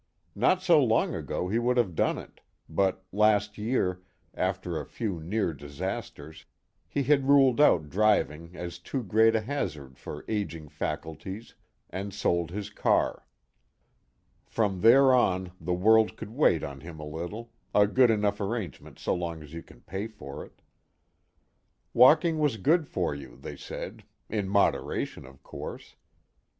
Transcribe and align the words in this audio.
Not 0.33 0.63
so 0.63 0.83
long 0.83 1.13
ago 1.13 1.47
he 1.47 1.59
would 1.59 1.77
have 1.77 1.93
done 1.93 2.17
it, 2.17 2.41
but 2.67 3.05
last 3.11 3.59
year, 3.59 4.01
after 4.33 4.79
a 4.81 4.85
few 4.87 5.19
near 5.19 5.53
disasters, 5.53 6.45
he 6.87 7.03
had 7.03 7.27
ruled 7.27 7.61
out 7.61 7.87
driving 7.87 8.55
as 8.57 8.79
too 8.79 9.03
great 9.03 9.35
a 9.35 9.41
hazard 9.41 9.99
for 9.99 10.25
aging 10.27 10.69
faculties, 10.69 11.53
and 11.91 12.15
sold 12.15 12.49
his 12.49 12.71
car: 12.71 13.27
from 14.43 14.81
there 14.81 15.13
on 15.13 15.51
the 15.61 15.75
world 15.75 16.17
could 16.17 16.31
wait 16.31 16.63
on 16.63 16.79
him 16.81 16.99
a 16.99 17.05
little, 17.05 17.51
a 17.75 17.85
good 17.85 18.09
enough 18.09 18.41
arrangement 18.41 18.97
so 18.97 19.13
long 19.13 19.43
as 19.43 19.53
you 19.53 19.61
can 19.61 19.81
pay 19.81 20.07
for 20.07 20.43
it. 20.43 20.63
Walking 21.93 22.39
was 22.39 22.57
good 22.57 22.87
for 22.87 23.13
you, 23.13 23.37
they 23.39 23.55
said 23.55 24.03
in 24.31 24.49
moderation, 24.49 25.27
of 25.27 25.43
course. 25.43 25.95